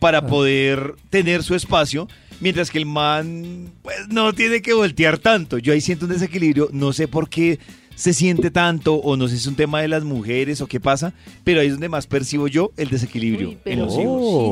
para 0.00 0.26
poder 0.26 0.94
tener 1.08 1.42
su 1.42 1.54
espacio, 1.54 2.08
mientras 2.40 2.70
que 2.70 2.76
el 2.76 2.84
man 2.84 3.72
pues 3.80 3.96
no 4.10 4.34
tiene 4.34 4.60
que 4.60 4.74
voltear 4.74 5.16
tanto. 5.16 5.56
Yo 5.56 5.72
ahí 5.72 5.80
siento 5.80 6.04
un 6.04 6.12
desequilibrio, 6.12 6.68
no 6.72 6.92
sé 6.92 7.08
por 7.08 7.30
qué 7.30 7.58
se 7.96 8.12
siente 8.12 8.50
tanto 8.52 8.94
o 8.94 9.16
no 9.16 9.26
sé 9.26 9.34
si 9.34 9.40
es 9.40 9.46
un 9.46 9.56
tema 9.56 9.80
de 9.80 9.88
las 9.88 10.04
mujeres 10.04 10.60
o 10.60 10.66
qué 10.68 10.78
pasa, 10.78 11.12
pero 11.44 11.60
ahí 11.60 11.66
es 11.66 11.72
donde 11.72 11.88
más 11.88 12.06
percibo 12.06 12.46
yo 12.46 12.70
el 12.76 12.90
desequilibrio 12.90 13.48
Uy, 13.48 13.54
en 13.54 13.60
pero 13.64 13.84
los 13.86 13.94
hijos. 13.94 14.04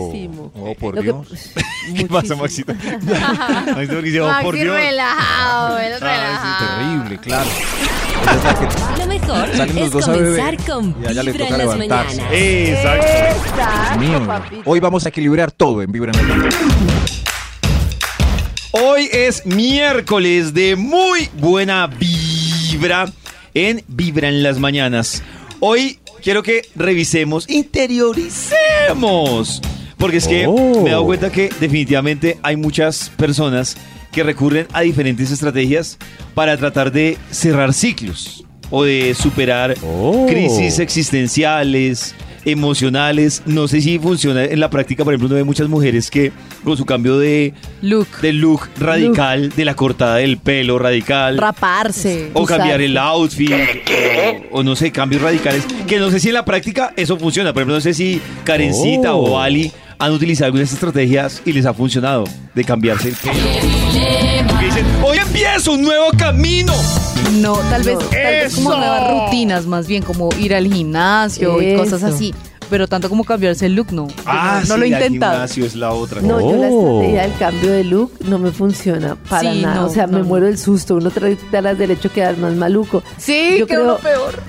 muchísimo. 0.04 0.52
Oh, 0.56 0.74
por 0.74 0.94
Lo 0.96 1.00
que- 1.02 1.06
Dios. 1.06 1.28
¿Qué 1.96 2.06
pasa. 2.06 2.34
Maxito? 2.36 2.72
Maxito, 2.74 3.06
porque 3.74 4.02
dice, 4.02 4.20
oh, 4.22 4.26
Maxi 4.28 4.44
por 4.44 4.54
Dios. 4.56 4.74
relajado, 4.74 5.76
Ay, 5.76 5.84
sí, 5.94 6.00
relajado. 6.00 6.78
Terrible, 6.78 7.18
claro. 7.20 7.50
Es 8.24 8.42
la 8.44 8.58
que- 8.58 9.00
Lo 9.00 9.06
mejor 9.06 9.48
es 9.84 9.90
dos 9.92 10.08
a 10.08 10.12
beber 10.12 10.56
comenzar 10.56 10.66
con 10.66 10.94
Vibra 10.94 11.14
toca 11.14 11.44
en 11.46 11.50
las 11.50 11.58
levantarse. 11.58 12.16
mañanas. 12.16 12.32
Exacto. 12.32 13.06
Exacto. 13.06 14.62
Hoy 14.64 14.80
vamos 14.80 15.04
a 15.04 15.08
equilibrar 15.10 15.52
todo 15.52 15.82
en 15.82 15.92
Vibra 15.92 16.12
en 16.12 16.18
el 16.20 16.26
Mundo. 16.26 16.48
Hoy 18.72 19.08
es 19.12 19.44
miércoles 19.46 20.52
de 20.54 20.74
muy 20.76 21.28
buena 21.38 21.86
vibra 21.86 23.06
en 23.54 23.82
Vibra 23.88 24.28
en 24.28 24.42
las 24.42 24.58
mañanas. 24.58 25.22
Hoy 25.60 25.98
quiero 26.22 26.42
que 26.42 26.62
revisemos, 26.76 27.48
interioricemos. 27.48 29.62
Porque 29.96 30.18
es 30.18 30.28
que 30.28 30.46
Oh. 30.46 30.82
me 30.82 30.88
he 30.88 30.92
dado 30.92 31.04
cuenta 31.06 31.30
que 31.32 31.48
definitivamente 31.60 32.38
hay 32.42 32.56
muchas 32.56 33.10
personas 33.16 33.76
que 34.12 34.22
recurren 34.22 34.66
a 34.72 34.82
diferentes 34.82 35.30
estrategias 35.30 35.98
para 36.34 36.56
tratar 36.56 36.92
de 36.92 37.16
cerrar 37.30 37.72
ciclos 37.72 38.44
o 38.70 38.84
de 38.84 39.14
superar 39.14 39.74
Oh. 39.82 40.26
crisis 40.28 40.78
existenciales, 40.78 42.14
emocionales. 42.44 43.42
No 43.46 43.68
sé 43.68 43.80
si 43.80 43.98
funciona 43.98 44.44
en 44.44 44.60
la 44.60 44.70
práctica, 44.70 45.04
por 45.04 45.12
ejemplo, 45.12 45.26
uno 45.26 45.36
ve 45.36 45.44
muchas 45.44 45.68
mujeres 45.68 46.10
que 46.10 46.32
con 46.62 46.76
su 46.76 46.84
cambio 46.84 47.18
de 47.18 47.54
Look. 47.82 48.08
del 48.22 48.38
look 48.40 48.68
radical, 48.78 49.50
de 49.50 49.64
la 49.64 49.74
cortada 49.74 50.16
del 50.16 50.38
pelo 50.38 50.78
radical, 50.78 51.38
Raparse. 51.38 52.30
o 52.34 52.44
cambiar 52.46 52.80
el 52.80 52.96
outfit, 52.96 53.52
o, 54.52 54.58
o 54.58 54.62
no 54.62 54.76
sé, 54.76 54.90
cambios 54.92 55.22
radicales, 55.22 55.64
que 55.86 55.98
no 55.98 56.10
sé 56.10 56.20
si 56.20 56.28
en 56.28 56.34
la 56.34 56.44
práctica 56.44 56.92
eso 56.96 57.16
funciona. 57.18 57.52
Por 57.52 57.62
ejemplo, 57.62 57.74
no 57.76 57.80
sé 57.80 57.94
si 57.94 58.20
Karencita 58.44 59.14
Oh. 59.14 59.32
o 59.34 59.40
Ali 59.40 59.70
han 59.98 60.12
utilizado 60.12 60.46
algunas 60.46 60.72
estrategias 60.72 61.40
y 61.44 61.52
les 61.52 61.66
ha 61.66 61.72
funcionado 61.74 62.24
de 62.54 62.64
cambiarse 62.64 63.08
el 63.10 63.14
pelo. 63.16 63.34
Dicen, 64.60 64.84
hoy 65.02 65.18
empiezo 65.18 65.72
un 65.72 65.82
nuevo 65.82 66.06
camino. 66.18 66.72
No, 67.40 67.54
tal 67.70 67.82
vez, 67.82 67.98
tal 67.98 68.10
vez 68.10 68.54
como 68.54 68.70
nuevas 68.76 69.10
rutinas, 69.10 69.66
más 69.66 69.86
bien 69.86 70.02
como 70.02 70.28
ir 70.38 70.54
al 70.54 70.66
gimnasio 70.72 71.60
y 71.60 71.74
cosas 71.76 72.02
Eso. 72.02 72.14
así. 72.14 72.34
Pero 72.70 72.88
tanto 72.88 73.10
como 73.10 73.24
cambiarse 73.24 73.66
el 73.66 73.74
look, 73.74 73.92
no. 73.92 74.08
Yo 74.08 74.14
no, 74.24 74.54
no 74.54 74.60
sí, 74.62 74.68
lo 74.68 74.74
he 74.76 74.94
al 74.94 75.02
intentado. 75.02 75.32
gimnasio 75.34 75.66
es 75.66 75.74
la 75.74 75.92
otra. 75.92 76.22
No, 76.22 76.40
yo 76.40 76.56
la 76.56 76.68
Oh. 76.70 77.00
estrategia 77.02 77.22
del 77.22 77.38
cambio 77.38 77.70
de 77.72 77.84
look 77.84 78.12
no 78.26 78.38
me 78.38 78.52
funciona 78.52 79.16
para 79.28 79.52
Sí, 79.52 79.60
nada. 79.62 79.74
no, 79.74 79.86
o 79.86 79.90
sea, 79.90 80.06
no, 80.06 80.12
me 80.14 80.18
no. 80.20 80.24
muero 80.24 80.46
del 80.46 80.56
susto. 80.58 80.94
Uno 80.96 81.10
trae 81.10 81.36
las 81.52 81.76
derecho 81.78 82.10
quedar 82.10 82.38
más 82.38 82.54
maluco. 82.54 83.02
Sí, 83.18 83.56
Yo 83.58 83.66
que 83.66 83.74
creo- 83.74 83.84
uno 83.84 83.96
peor. 83.98 84.40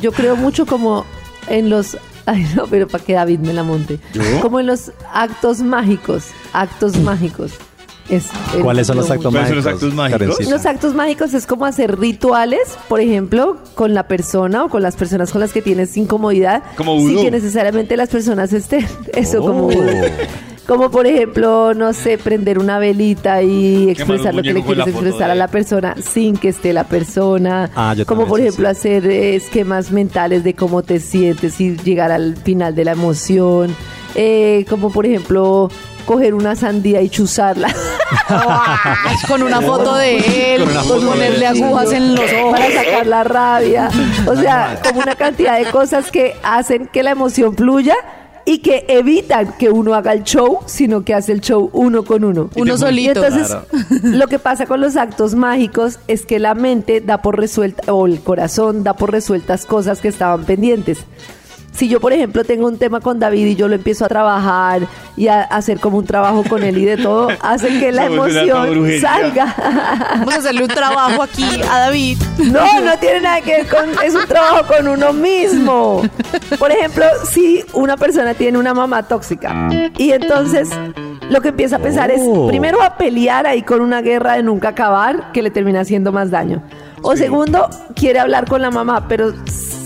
Yo 0.00 0.10
creo 0.12 0.36
mucho 0.36 0.64
como 0.66 1.04
en 1.48 1.68
los. 1.68 1.98
Ay, 2.26 2.46
no, 2.56 2.66
pero 2.66 2.86
para 2.88 3.04
que 3.04 3.12
David 3.14 3.40
me 3.40 3.52
la 3.52 3.62
monte. 3.62 3.98
Como 4.40 4.58
en 4.60 4.66
los 4.66 4.92
actos 5.12 5.60
mágicos. 5.60 6.24
Actos 6.52 6.96
mágicos. 6.96 7.52
Es, 8.10 8.26
¿Cuáles 8.62 8.86
son 8.88 8.96
los 8.96 9.08
lo 9.08 9.14
actos 9.14 9.32
¿Cuáles 9.32 9.48
son 9.48 9.56
mágicos? 9.56 9.64
los 9.64 9.66
actos 9.74 9.94
mágicos? 9.94 10.18
Karencita? 10.20 10.50
Los 10.50 10.66
actos 10.66 10.94
mágicos 10.94 11.34
es 11.34 11.46
como 11.46 11.64
hacer 11.64 11.98
rituales, 11.98 12.76
por 12.88 13.00
ejemplo, 13.00 13.56
con 13.74 13.94
la 13.94 14.08
persona 14.08 14.64
o 14.64 14.68
con 14.68 14.82
las 14.82 14.96
personas 14.96 15.30
con 15.30 15.40
las 15.40 15.52
que 15.52 15.62
tienes 15.62 15.96
incomodidad. 15.96 16.62
Como 16.76 16.96
Sin 16.98 17.12
vudú. 17.14 17.22
que 17.22 17.30
necesariamente 17.30 17.96
las 17.96 18.08
personas 18.08 18.52
estén. 18.52 18.86
Eso, 19.14 19.40
como 19.40 19.66
Oh. 19.66 19.70
vudú. 19.70 19.80
Como 20.66 20.90
por 20.90 21.06
ejemplo, 21.06 21.74
no 21.74 21.92
sé, 21.92 22.16
prender 22.16 22.58
una 22.58 22.78
velita 22.78 23.42
y 23.42 23.90
expresar 23.90 24.34
lo 24.34 24.42
que 24.42 24.52
le 24.52 24.62
quieres 24.62 24.86
expresar 24.86 25.26
de- 25.26 25.32
a 25.32 25.34
la 25.34 25.48
persona 25.48 25.96
sin 26.00 26.36
que 26.36 26.48
esté 26.50 26.72
la 26.72 26.84
persona. 26.84 27.70
Ah, 27.74 27.92
yo 27.96 28.06
como 28.06 28.26
por 28.26 28.38
ejemplo 28.40 28.66
sí. 28.68 28.70
hacer 28.70 29.06
esquemas 29.10 29.90
mentales 29.90 30.44
de 30.44 30.54
cómo 30.54 30.82
te 30.84 31.00
sientes 31.00 31.60
y 31.60 31.76
llegar 31.76 32.12
al 32.12 32.36
final 32.36 32.74
de 32.76 32.84
la 32.84 32.92
emoción. 32.92 33.74
Eh, 34.14 34.64
como 34.68 34.90
por 34.92 35.06
ejemplo 35.06 35.70
coger 36.00 36.34
una 36.34 36.56
sandía 36.56 37.00
y 37.02 37.08
chuzarla. 37.08 37.68
Con 39.28 39.42
una 39.42 39.60
foto 39.60 39.94
de 39.96 40.54
él, 40.54 40.64
Con 40.88 41.06
ponerle 41.06 41.46
agujas 41.46 41.92
en 41.92 42.14
los 42.14 42.32
ojos. 42.32 42.52
para 42.58 42.70
sacar 42.72 43.06
la 43.06 43.24
rabia. 43.24 43.90
O 44.26 44.36
sea, 44.36 44.80
como 44.86 45.00
una 45.00 45.14
cantidad 45.14 45.58
de 45.58 45.66
cosas 45.70 46.10
que 46.10 46.36
hacen 46.42 46.86
que 46.86 47.02
la 47.02 47.10
emoción 47.12 47.56
fluya 47.56 47.94
y 48.44 48.58
que 48.58 48.84
evitan 48.88 49.52
que 49.58 49.68
uno 49.70 49.94
haga 49.94 50.12
el 50.12 50.24
show, 50.24 50.60
sino 50.66 51.04
que 51.04 51.14
hace 51.14 51.32
el 51.32 51.40
show 51.40 51.70
uno 51.72 52.04
con 52.04 52.24
uno. 52.24 52.50
Uno 52.56 52.74
Y 52.74 52.78
solito. 52.78 53.24
entonces, 53.24 53.56
lo 54.02 54.26
que 54.28 54.38
pasa 54.38 54.66
con 54.66 54.80
los 54.80 54.96
actos 54.96 55.34
mágicos 55.34 55.98
es 56.08 56.24
que 56.26 56.38
la 56.38 56.54
mente 56.54 57.00
da 57.00 57.22
por 57.22 57.38
resuelta, 57.38 57.92
o 57.92 58.06
el 58.06 58.20
corazón 58.20 58.82
da 58.82 58.94
por 58.94 59.12
resueltas 59.12 59.66
cosas 59.66 60.00
que 60.00 60.08
estaban 60.08 60.44
pendientes. 60.44 60.98
Si 61.72 61.88
yo, 61.88 62.00
por 62.00 62.12
ejemplo, 62.12 62.44
tengo 62.44 62.66
un 62.66 62.78
tema 62.78 63.00
con 63.00 63.18
David 63.18 63.46
y 63.46 63.56
yo 63.56 63.68
lo 63.68 63.74
empiezo 63.74 64.04
a 64.04 64.08
trabajar 64.08 64.82
y 65.16 65.28
a 65.28 65.42
hacer 65.42 65.80
como 65.80 65.98
un 65.98 66.04
trabajo 66.04 66.44
con 66.48 66.62
él 66.62 66.76
y 66.78 66.84
de 66.84 66.96
todo, 66.96 67.28
hace 67.40 67.78
que 67.78 67.92
la 67.92 68.06
emoción 68.06 68.86
salga. 69.00 69.54
Vamos 70.18 70.34
a 70.34 70.38
hacerle 70.38 70.64
un 70.64 70.68
trabajo 70.68 71.22
aquí 71.22 71.44
a 71.70 71.78
David. 71.78 72.18
No, 72.38 72.80
no 72.80 72.98
tiene 72.98 73.20
nada 73.20 73.40
que 73.40 73.52
ver 73.52 73.66
con, 73.66 73.88
es 74.04 74.14
un 74.14 74.26
trabajo 74.26 74.66
con 74.66 74.88
uno 74.88 75.12
mismo. 75.12 76.02
Por 76.58 76.70
ejemplo, 76.70 77.04
si 77.24 77.64
una 77.72 77.96
persona 77.96 78.34
tiene 78.34 78.58
una 78.58 78.74
mamá 78.74 79.02
tóxica 79.04 79.68
y 79.96 80.10
entonces 80.10 80.68
lo 81.30 81.40
que 81.40 81.48
empieza 81.48 81.76
a 81.76 81.78
pensar 81.78 82.10
es, 82.10 82.20
primero 82.48 82.82
a 82.82 82.96
pelear 82.96 83.46
ahí 83.46 83.62
con 83.62 83.80
una 83.80 84.02
guerra 84.02 84.34
de 84.34 84.42
nunca 84.42 84.70
acabar 84.70 85.32
que 85.32 85.42
le 85.42 85.50
termina 85.50 85.80
haciendo 85.80 86.12
más 86.12 86.30
daño. 86.30 86.62
O 87.02 87.16
segundo, 87.16 87.70
quiere 87.94 88.18
hablar 88.18 88.46
con 88.46 88.60
la 88.60 88.70
mamá, 88.70 89.06
pero 89.08 89.32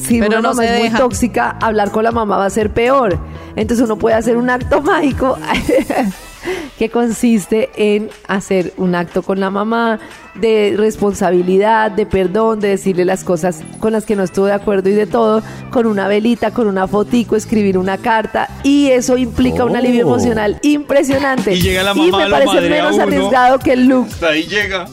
si 0.06 0.18
Pero 0.18 0.38
una 0.38 0.48
no 0.48 0.54
mamá 0.54 0.64
es 0.66 0.90
muy 0.90 0.98
tóxica, 0.98 1.56
hablar 1.60 1.90
con 1.90 2.04
la 2.04 2.12
mamá 2.12 2.36
va 2.38 2.46
a 2.46 2.50
ser 2.50 2.70
peor. 2.70 3.18
Entonces 3.56 3.84
uno 3.84 3.96
puede 3.96 4.16
hacer 4.16 4.36
un 4.36 4.50
acto 4.50 4.80
mágico 4.82 5.38
que 6.78 6.90
consiste 6.90 7.70
en 7.76 8.10
hacer 8.26 8.72
un 8.76 8.94
acto 8.94 9.22
con 9.22 9.40
la 9.40 9.50
mamá 9.50 9.98
de 10.34 10.74
responsabilidad, 10.76 11.90
de 11.92 12.04
perdón, 12.06 12.58
de 12.60 12.68
decirle 12.68 13.04
las 13.04 13.22
cosas 13.22 13.60
con 13.78 13.92
las 13.92 14.04
que 14.04 14.16
no 14.16 14.24
estuvo 14.24 14.46
de 14.46 14.52
acuerdo 14.52 14.88
y 14.90 14.92
de 14.92 15.06
todo, 15.06 15.42
con 15.70 15.86
una 15.86 16.08
velita, 16.08 16.50
con 16.50 16.66
una 16.66 16.88
fotico, 16.88 17.36
escribir 17.36 17.78
una 17.78 17.98
carta 17.98 18.48
y 18.64 18.88
eso 18.88 19.16
implica 19.16 19.64
un 19.64 19.76
alivio 19.76 20.02
emocional 20.02 20.58
impresionante. 20.62 21.54
Y 21.54 21.60
llega 21.62 21.82
la 21.84 21.92
Y 21.92 22.10
mamá, 22.10 22.18
me 22.18 22.28
lo 22.28 22.30
parece 22.30 22.68
menos 22.68 22.94
uno. 22.94 23.02
arriesgado 23.04 23.58
que 23.60 23.72
el 23.72 23.86
look. 23.86 24.06
Hasta 24.08 24.28
ahí 24.28 24.42
llega. 24.42 24.86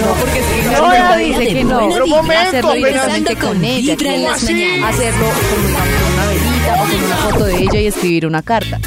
No, 0.00 0.12
porque 0.14 0.38
es 0.38 0.46
que 0.46 0.62
No, 0.64 0.70
Carmen 0.72 1.02
David, 1.02 1.38
dice 1.38 1.54
que 1.54 1.64
no. 1.64 1.88
Pero 1.88 2.04
vibra, 2.04 2.06
momento, 2.06 2.42
hacerlo 2.42 2.68
con 3.40 3.64
ella, 3.64 3.92
en 3.92 3.98
que 3.98 4.18
las 4.18 4.42
mañanas. 4.44 4.94
hacerlo 4.94 5.26
con 5.26 5.66
una, 5.66 6.26
velita 6.26 6.74
o 6.74 6.86
con 6.86 7.04
una 7.04 7.16
foto 7.16 7.44
de 7.44 7.58
ella 7.58 7.80
y 7.80 7.86
escribir 7.86 8.26
una 8.26 8.42
carta. 8.42 8.80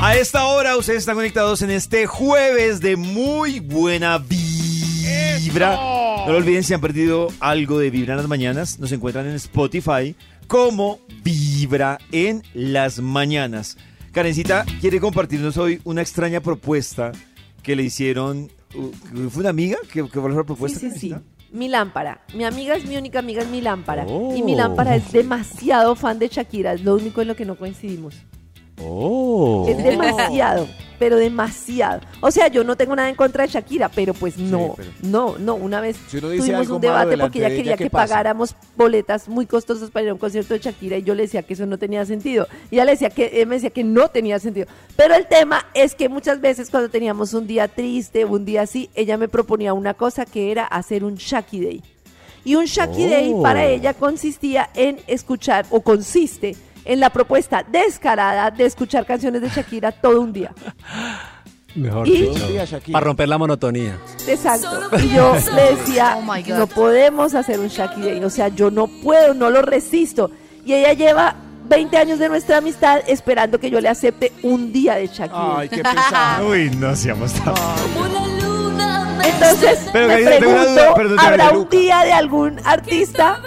A 0.00 0.14
esta 0.14 0.44
hora 0.46 0.76
ustedes 0.76 1.00
están 1.00 1.14
conectados 1.14 1.62
en 1.62 1.70
este 1.70 2.06
jueves 2.06 2.80
de 2.80 2.96
muy 2.96 3.60
buena 3.60 4.18
vibra. 4.18 5.76
No 6.26 6.32
lo 6.32 6.38
olviden 6.38 6.64
si 6.64 6.74
han 6.74 6.80
perdido 6.80 7.28
algo 7.40 7.78
de 7.78 7.90
Vibra 7.90 8.14
en 8.14 8.18
las 8.18 8.28
mañanas, 8.28 8.78
nos 8.78 8.92
encuentran 8.92 9.26
en 9.26 9.36
Spotify 9.36 10.14
como 10.48 11.00
Vibra 11.22 11.98
en 12.12 12.42
las 12.52 12.98
mañanas. 12.98 13.78
Karencita 14.12 14.64
quiere 14.80 15.00
compartirnos 15.00 15.56
hoy 15.56 15.80
una 15.84 16.02
extraña 16.02 16.40
propuesta 16.40 17.12
que 17.62 17.76
le 17.76 17.84
hicieron. 17.84 18.50
Uh, 18.74 19.28
¿Fue 19.30 19.40
una 19.40 19.50
amiga? 19.50 19.78
¿Qué, 19.92 20.02
qué 20.02 20.20
fue 20.20 20.30
la 20.30 20.44
propuesta? 20.44 20.78
Sí, 20.78 20.90
sí, 20.90 20.98
sí. 20.98 21.14
Mi 21.52 21.68
lámpara. 21.68 22.22
Mi 22.34 22.44
amiga 22.44 22.76
es 22.76 22.84
mi 22.86 22.96
única 22.96 23.20
amiga, 23.20 23.42
es 23.42 23.48
mi 23.48 23.60
lámpara. 23.60 24.04
Oh. 24.08 24.34
Y 24.36 24.42
mi 24.42 24.54
lámpara 24.54 24.96
es 24.96 25.12
demasiado 25.12 25.94
fan 25.94 26.18
de 26.18 26.28
Shakira. 26.28 26.72
Es 26.74 26.82
lo 26.82 26.94
único 26.94 27.22
en 27.22 27.28
lo 27.28 27.36
que 27.36 27.44
no 27.44 27.56
coincidimos. 27.56 28.16
Oh. 28.82 29.64
Es 29.68 29.82
demasiado, 29.82 30.66
pero 30.98 31.16
demasiado. 31.16 32.00
O 32.20 32.30
sea, 32.30 32.48
yo 32.48 32.64
no 32.64 32.76
tengo 32.76 32.94
nada 32.96 33.08
en 33.08 33.14
contra 33.14 33.44
de 33.46 33.52
Shakira, 33.52 33.88
pero 33.88 34.14
pues 34.14 34.38
no, 34.38 34.74
pero- 34.76 34.90
no, 35.02 35.38
no. 35.38 35.54
Una 35.54 35.80
vez 35.80 35.96
Si 36.08 36.20
tuvimos 36.20 36.68
un 36.68 36.80
debate 36.80 37.16
porque 37.18 37.38
ella 37.38 37.48
quería 37.48 37.76
¿qué 37.76 37.84
que 37.84 37.90
pasa? 37.90 38.06
pagáramos 38.14 38.54
boletas 38.76 39.28
muy 39.28 39.46
costosas 39.46 39.90
para 39.90 40.04
ir 40.04 40.10
a 40.10 40.12
un 40.14 40.18
concierto 40.18 40.54
de 40.54 40.60
Shakira 40.60 40.96
y 40.98 41.02
yo 41.02 41.14
le 41.14 41.22
decía 41.22 41.42
que 41.42 41.54
eso 41.54 41.66
no 41.66 41.78
tenía 41.78 42.04
sentido. 42.04 42.46
Y 42.70 42.76
ella 42.76 42.84
le 42.84 42.92
decía 42.92 43.10
que, 43.10 43.40
él 43.42 43.46
me 43.46 43.56
decía 43.56 43.70
que 43.70 43.84
no 43.84 44.08
tenía 44.08 44.38
sentido. 44.38 44.66
Pero 44.96 45.14
el 45.14 45.26
tema 45.26 45.66
es 45.74 45.94
que 45.94 46.08
muchas 46.08 46.40
veces 46.40 46.70
cuando 46.70 46.88
teníamos 46.88 47.34
un 47.34 47.46
día 47.46 47.68
triste, 47.68 48.24
un 48.24 48.44
día 48.44 48.62
así, 48.62 48.90
ella 48.94 49.16
me 49.16 49.28
proponía 49.28 49.72
una 49.72 49.94
cosa 49.94 50.24
que 50.24 50.50
era 50.50 50.64
hacer 50.64 51.04
un 51.04 51.16
Shaki 51.16 51.60
Day. 51.60 51.82
Y 52.44 52.54
un 52.54 52.64
Shaki 52.66 53.08
Day 53.08 53.34
para 53.42 53.66
ella 53.66 53.92
consistía 53.94 54.70
en 54.74 54.98
escuchar, 55.08 55.66
o 55.70 55.80
consiste 55.80 56.54
en 56.86 57.00
la 57.00 57.10
propuesta 57.10 57.64
descarada 57.70 58.50
de 58.50 58.64
escuchar 58.64 59.04
canciones 59.04 59.42
de 59.42 59.48
Shakira 59.48 59.92
todo 59.92 60.20
un 60.20 60.32
día. 60.32 60.52
Mejor 61.74 62.08
Y- 62.08 62.32
Shakira. 62.64 62.92
Para 62.92 63.04
romper 63.04 63.28
la 63.28 63.36
monotonía. 63.38 63.98
Exacto. 64.26 64.88
Y 65.02 65.08
yo 65.10 65.34
le 65.54 65.74
decía, 65.76 66.16
Oh 66.18 66.56
no 66.56 66.66
podemos 66.66 67.34
hacer 67.34 67.60
un 67.60 67.68
Shaki 67.68 68.00
Day. 68.00 68.24
O 68.24 68.30
sea, 68.30 68.48
yo 68.48 68.70
no 68.70 68.86
puedo, 68.86 69.34
no 69.34 69.50
lo 69.50 69.60
resisto. 69.60 70.30
Y 70.64 70.72
ella 70.72 70.94
lleva 70.94 71.34
20 71.68 71.96
años 71.98 72.18
de 72.18 72.28
nuestra 72.28 72.58
amistad 72.58 73.00
esperando 73.06 73.58
que 73.60 73.70
yo 73.70 73.80
le 73.80 73.88
acepte 73.88 74.32
un 74.42 74.72
día 74.72 74.94
de 74.94 75.06
Shaki 75.08 75.34
Day. 75.34 75.54
Ay, 75.58 75.68
qué 75.68 75.82
pesado. 75.82 76.48
Uy, 76.48 76.70
no 76.70 76.96
seamos 76.96 77.32
tan. 77.32 77.54
Entonces, 79.22 79.90
Pero, 79.92 80.08
me 80.08 80.38
pregunto, 80.38 81.18
¿habrá 81.18 81.50
un 81.50 81.68
día 81.68 82.04
de 82.04 82.12
algún 82.12 82.60
artista 82.64 83.40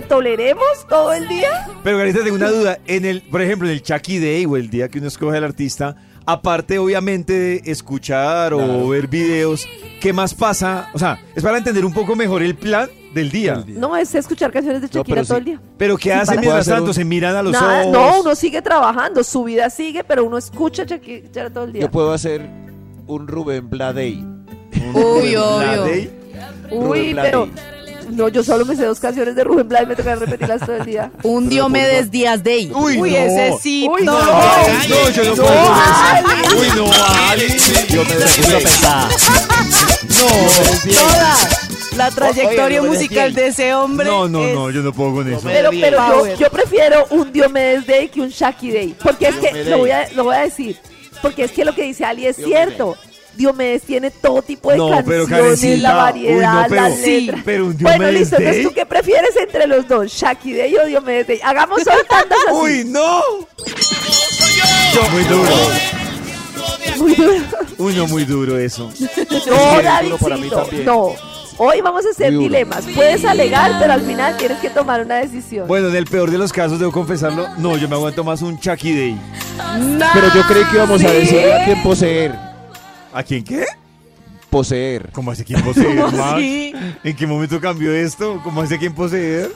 que 0.00 0.02
toleremos 0.02 0.86
todo 0.88 1.12
el 1.12 1.26
día? 1.28 1.68
Pero 1.82 1.98
Carita, 1.98 2.20
tengo 2.22 2.36
una 2.36 2.50
duda. 2.50 2.78
En 2.86 3.04
el, 3.04 3.22
por 3.22 3.40
ejemplo, 3.42 3.66
en 3.68 3.74
el 3.74 3.82
Chucky 3.82 4.18
Day 4.18 4.44
o 4.46 4.56
el 4.56 4.68
día 4.70 4.88
que 4.88 4.98
uno 4.98 5.08
escoge 5.08 5.38
al 5.38 5.44
artista, 5.44 5.96
aparte 6.26 6.78
obviamente 6.78 7.32
de 7.32 7.62
escuchar 7.66 8.52
o 8.52 8.88
ver 8.88 9.06
videos, 9.08 9.66
¿qué 10.00 10.12
más 10.12 10.34
pasa? 10.34 10.90
O 10.92 10.98
sea, 10.98 11.18
es 11.34 11.42
para 11.42 11.58
entender 11.58 11.84
un 11.84 11.92
poco 11.92 12.14
mejor 12.16 12.42
el 12.42 12.54
plan 12.56 12.90
del 13.14 13.30
día. 13.30 13.64
No, 13.66 13.96
es 13.96 14.14
escuchar 14.14 14.52
canciones 14.52 14.82
de 14.82 14.88
Shakira 14.88 15.22
todo 15.22 15.34
sí. 15.36 15.38
el 15.38 15.44
día. 15.44 15.60
Pero 15.78 15.96
¿qué 15.96 16.10
Sí, 16.10 16.10
hacen 16.10 16.40
mientras 16.40 16.66
tanto? 16.66 16.86
un- 16.90 16.94
Se 16.94 17.04
miran 17.04 17.34
a 17.36 17.42
los 17.42 17.52
Nada, 17.52 17.82
ojos. 17.82 17.92
no, 17.92 18.20
uno 18.20 18.34
sigue 18.34 18.60
trabajando, 18.60 19.24
su 19.24 19.44
vida 19.44 19.70
sigue, 19.70 20.04
pero 20.04 20.24
uno 20.24 20.36
escucha 20.36 20.84
Shakira 20.84 21.48
todo 21.50 21.64
el 21.64 21.72
día. 21.72 21.82
Yo 21.82 21.90
puedo 21.90 22.12
hacer 22.12 22.42
un 23.06 23.26
Rubén 23.28 23.70
Bladey. 23.70 24.22
Uy, 24.92 25.32
La 25.32 25.42
obvio. 25.42 25.80
Day. 25.84 26.10
Uy, 26.70 26.84
Rubén 26.84 27.12
Blades. 27.12 27.30
pero 27.30 27.48
no, 28.10 28.28
yo 28.28 28.42
solo 28.42 28.64
me 28.64 28.76
sé 28.76 28.84
dos 28.84 29.00
canciones 29.00 29.34
de 29.34 29.44
Rubén 29.44 29.68
Blades, 29.68 29.88
me 29.88 29.96
toca 29.96 30.14
repetirlas 30.14 30.60
todo 30.60 30.76
el 30.76 30.84
día. 30.86 31.10
Un 31.22 31.48
Diomedes 31.48 32.10
Díaz 32.10 32.42
Day. 32.42 32.70
Uy, 32.74 32.96
no. 32.98 33.04
ese 33.06 33.54
sí. 33.62 33.88
Uy, 33.90 34.04
no. 34.04 34.18
no. 34.20 34.26
No, 34.32 35.10
yo 35.10 35.24
no 35.24 35.34
puedo 35.34 35.52
eso. 35.52 36.56
Uy, 36.58 36.68
no, 36.76 36.90
Ali. 37.30 37.46
Yo 37.88 38.04
me 38.04 38.14
pesada. 38.60 39.08
Toda 40.18 41.36
la 41.96 42.10
trayectoria 42.10 42.80
Oye, 42.80 42.88
no 42.88 42.94
musical 42.94 43.34
de 43.34 43.46
ese 43.48 43.74
hombre. 43.74 44.06
No, 44.06 44.28
no, 44.28 44.44
es- 44.44 44.54
no, 44.54 44.70
yo 44.70 44.82
no 44.82 44.92
puedo 44.92 45.14
con 45.14 45.32
eso. 45.32 45.40
Pero, 45.44 45.70
pero 45.70 46.26
yo, 46.26 46.34
yo 46.36 46.50
prefiero 46.50 47.06
un 47.10 47.32
Diomedes 47.32 47.86
Day 47.86 48.08
que 48.08 48.20
un 48.20 48.28
Shaki 48.28 48.70
Day. 48.70 48.94
Porque 49.02 49.28
es 49.28 49.36
que, 49.36 49.64
lo 49.64 49.78
voy, 49.78 49.90
a, 49.90 50.08
lo 50.14 50.24
voy 50.24 50.36
a 50.36 50.40
decir, 50.40 50.76
porque 51.22 51.44
es 51.44 51.52
que 51.52 51.64
lo 51.64 51.74
que 51.74 51.82
dice 51.84 52.04
Ali 52.04 52.26
es 52.26 52.36
Diomedes. 52.36 52.66
cierto. 52.66 52.96
Diomedes 53.36 53.82
tiene 53.82 54.10
todo 54.10 54.42
tipo 54.42 54.70
de 54.70 54.78
No, 54.78 54.88
pero 55.06 55.26
canciones, 55.26 55.60
Karencita, 55.60 55.88
la 55.88 55.94
variedad, 55.94 56.36
uy, 56.56 56.62
no, 56.62 56.66
pero- 56.68 56.82
las 56.82 56.98
sí, 56.98 57.20
letras. 57.22 57.42
pero 57.44 57.66
un 57.66 57.76
bueno, 57.78 58.10
listo, 58.10 58.36
entonces 58.38 58.62
tú 58.62 58.72
qué 58.74 58.86
prefieres 58.86 59.36
entre 59.36 59.66
los 59.66 59.86
dos, 59.86 60.10
Shaki 60.12 60.52
Day 60.54 60.76
o 60.76 60.86
Diomedes 60.86 61.26
Day. 61.26 61.40
Hagamos 61.44 61.82
solo 61.82 62.02
tantas 62.08 62.38
así. 62.48 62.56
Uy, 62.56 62.84
no. 62.86 63.20
Muy 65.12 65.24
duro. 65.24 65.50
Muy 66.98 67.14
duro. 67.14 67.44
Uy, 67.78 67.94
no, 67.94 68.06
muy 68.06 68.24
duro 68.24 68.58
eso. 68.58 68.90
No, 69.46 70.02
duro 70.02 70.18
para 70.18 70.36
mí 70.36 70.48
Davidcito, 70.48 70.62
también. 70.62 70.84
no. 70.86 71.12
Hoy 71.58 71.80
vamos 71.80 72.04
a 72.04 72.10
hacer 72.10 72.36
dilemas. 72.36 72.84
Puedes 72.94 73.24
alegar, 73.24 73.72
pero 73.80 73.94
al 73.94 74.02
final 74.02 74.36
tienes 74.36 74.58
que 74.58 74.68
tomar 74.68 75.00
una 75.02 75.16
decisión. 75.16 75.66
Bueno, 75.66 75.88
en 75.88 75.96
el 75.96 76.04
peor 76.04 76.30
de 76.30 76.36
los 76.36 76.52
casos, 76.52 76.78
debo 76.78 76.92
confesarlo, 76.92 77.46
no, 77.58 77.76
yo 77.78 77.88
me 77.88 77.94
aguanto 77.94 78.24
más 78.24 78.42
un 78.42 78.58
Chucky 78.60 78.94
Day. 78.94 79.20
Pero 80.12 80.34
yo 80.34 80.42
creí 80.46 80.64
que 80.66 80.76
íbamos 80.76 81.02
a 81.02 81.10
decirle 81.10 81.54
a 81.54 81.64
quién 81.64 81.82
poseer. 81.82 82.34
¿A 83.16 83.22
quién 83.22 83.42
qué? 83.44 83.64
Poseer. 84.50 85.10
¿Cómo 85.12 85.30
hace 85.30 85.44
quién 85.44 85.60
poseer, 85.62 85.96
¿Cómo 86.02 86.16
Max? 86.18 86.34
así? 86.34 86.72
¿En 87.02 87.16
qué 87.16 87.26
momento 87.26 87.60
cambió 87.60 87.92
esto? 87.92 88.40
¿Cómo 88.44 88.60
hace 88.60 88.78
quién 88.78 88.94
poseer? 88.94 89.50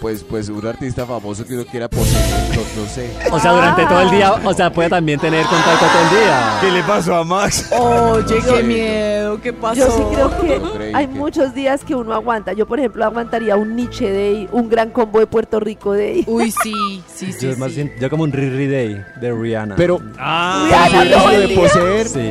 Pues, 0.00 0.22
pues 0.24 0.48
un 0.48 0.66
artista 0.66 1.04
famoso 1.04 1.44
que 1.46 1.52
uno 1.54 1.66
quiera 1.66 1.88
poseer. 1.88 2.24
No, 2.56 2.82
no 2.82 2.88
sé. 2.88 3.10
O 3.30 3.38
sea, 3.38 3.52
durante 3.52 3.84
todo 3.84 4.00
el 4.00 4.10
día, 4.10 4.32
o 4.32 4.54
sea, 4.54 4.72
puede 4.72 4.88
también 4.88 5.20
tener 5.20 5.44
contacto 5.44 5.84
todo 5.86 6.02
el 6.02 6.24
día. 6.24 6.58
¿Qué 6.62 6.70
le 6.70 6.82
pasó 6.82 7.14
a 7.16 7.24
Max? 7.24 7.70
Oye, 7.78 8.36
qué 8.42 8.62
miedo, 8.62 9.40
¿qué 9.42 9.52
pasó? 9.52 9.74
Yo 9.80 9.90
sí 9.90 10.02
creo 10.14 10.40
que 10.40 10.92
hay 10.94 11.06
que- 11.06 11.12
muchos 11.12 11.54
días 11.54 11.84
que 11.84 11.94
uno 11.94 12.14
aguanta. 12.14 12.54
Yo, 12.54 12.66
por 12.66 12.78
ejemplo, 12.78 13.04
aguantaría 13.04 13.56
un 13.56 13.76
Nietzsche 13.76 14.10
Day, 14.10 14.48
un 14.52 14.70
gran 14.70 14.90
combo 14.90 15.20
de 15.20 15.26
Puerto 15.26 15.60
Rico 15.60 15.92
Day. 15.92 16.24
Uy, 16.26 16.50
sí, 16.50 16.72
sí, 17.14 17.30
sí. 17.32 17.38
Yo, 17.46 17.50
es 17.50 17.58
más 17.58 17.70
sí. 17.70 17.76
bien- 17.76 17.92
yo 18.00 18.08
como 18.08 18.22
un 18.24 18.32
Riri 18.32 18.66
Day 18.66 19.04
de 19.20 19.32
Rihanna. 19.32 19.76
Pero 19.76 20.00
Ah, 20.18 20.64
Rihanna 20.88 21.32
el 21.34 21.48
de 21.48 21.54
poseer, 21.54 22.08
Sí. 22.08 22.30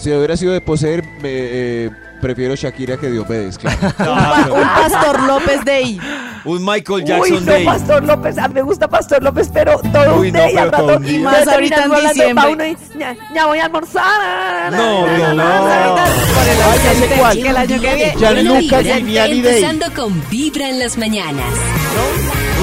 Si 0.00 0.10
hubiera 0.10 0.36
sido 0.36 0.52
de 0.52 0.60
poseer, 0.60 1.04
me, 1.20 1.28
eh, 1.30 1.90
prefiero 2.20 2.54
Shakira 2.56 2.96
que 2.96 3.10
Diomedes, 3.10 3.58
claro. 3.58 3.78
Un 4.54 4.62
Pastor 4.62 5.22
López 5.24 5.64
Day. 5.64 6.00
un 6.44 6.64
Michael 6.64 7.02
Uy, 7.02 7.04
Jackson 7.04 7.44
no, 7.44 7.52
Day. 7.52 7.64
Pastor 7.64 8.04
López. 8.04 8.38
A 8.38 8.48
mí 8.48 8.54
me 8.54 8.62
gusta 8.62 8.88
Pastor 8.88 9.22
López, 9.22 9.50
pero 9.52 9.78
todo 9.78 10.20
Uy, 10.20 10.28
un 10.28 10.32
no, 10.32 10.38
day 10.38 10.56
al 10.56 10.72
rato. 10.72 11.00
Y 11.04 11.18
más 11.18 11.46
ahorita 11.46 11.84
en 11.84 11.90
diciembre. 11.90 12.34
pa' 12.34 12.48
uno 12.48 12.66
y, 12.66 12.76
ya, 12.98 13.16
ya 13.34 13.46
voy 13.46 13.58
a 13.58 13.66
almorzar. 13.66 14.72
No, 14.72 15.06
no, 15.06 15.34
no. 15.34 15.96
Por 16.34 16.48
el 16.48 17.44
ya 17.44 17.60
año 17.60 17.80
que 17.80 17.94
viene. 17.94 18.14
Buena 18.16 18.58
vibra, 18.58 18.80
Viviani 18.80 19.42
Day. 19.42 19.62
Empezando 19.64 19.86
con 19.94 20.30
Vibra 20.30 20.68
en 20.68 20.78
las 20.78 20.96
mañanas. 20.96 21.52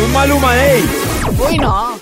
Un 0.03 0.12
Maluma 0.12 0.56
Day. 0.56 0.84
Uy, 1.39 1.58
no. 1.60 1.98